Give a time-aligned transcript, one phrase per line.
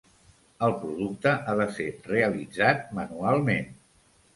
[0.67, 3.75] El producte ha de ser realitzat manualment.